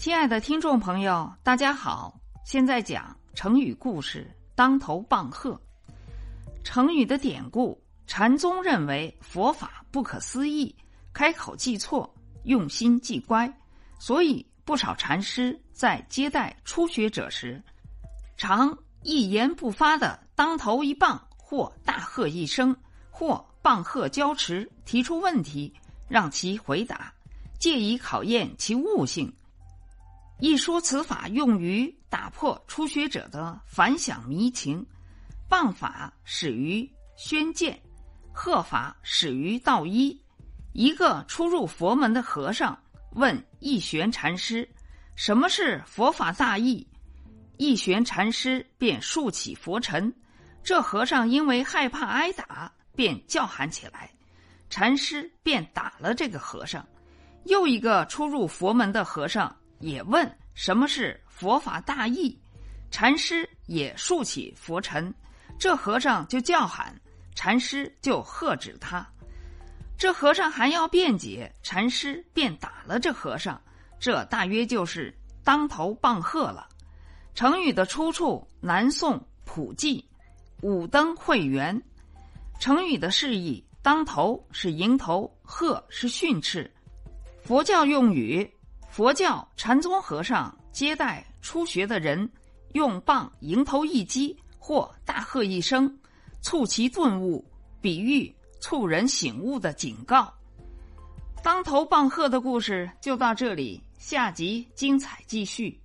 [0.00, 2.18] 亲爱的听众朋友，大家好！
[2.42, 5.60] 现在讲成语故事“当头棒喝”。
[6.64, 10.74] 成语的典故：禅宗认为佛法不可思议，
[11.12, 12.10] 开口即错，
[12.44, 13.52] 用心即乖，
[13.98, 17.62] 所以不少禅师在接待初学者时，
[18.38, 22.74] 常一言不发的当头一棒，或大喝一声，
[23.10, 25.70] 或棒喝交持，提出问题
[26.08, 27.12] 让其回答，
[27.58, 29.30] 借以考验其悟性。
[30.40, 34.84] 一说此法用于打破初学者的反想迷情，
[35.48, 37.78] 棒法始于宣鉴，
[38.32, 40.18] 喝法始于道一。
[40.72, 42.78] 一个初入佛门的和尚
[43.12, 44.66] 问义玄禅师
[45.14, 46.86] ：“什么是佛法大义？”
[47.58, 50.10] 义玄禅师便竖起佛尘。
[50.62, 54.10] 这和尚因为害怕挨打，便叫喊起来，
[54.70, 56.86] 禅师便打了这个和尚。
[57.44, 59.54] 又一个初入佛门的和尚。
[59.80, 62.38] 也问什么是佛法大义，
[62.90, 65.12] 禅师也竖起佛尘，
[65.58, 66.94] 这和尚就叫喊，
[67.34, 69.06] 禅师就喝止他。
[69.98, 73.60] 这和尚还要辩解，禅师便打了这和尚。
[73.98, 75.14] 这大约就是
[75.44, 76.68] 当头棒喝了。
[77.34, 79.98] 成语的出处：南宋普济
[80.62, 81.78] 《五灯会元》。
[82.58, 86.70] 成语的释义：当头是迎头，喝是训斥。
[87.42, 88.50] 佛教用语。
[88.90, 92.28] 佛教禅宗和尚接待初学的人，
[92.72, 95.96] 用棒迎头一击，或大喝一声，
[96.42, 97.44] 促其顿悟，
[97.80, 100.32] 比喻促人醒悟的警告。
[101.42, 105.80] 当头棒喝的故事就到这里，下集精彩继续。